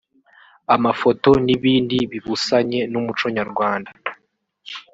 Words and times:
amafoto 0.75 1.29
n’ibindi 1.45 1.97
bibusanye 2.11 2.79
n’umuco 2.91 3.25
nyarwanda 3.37 3.91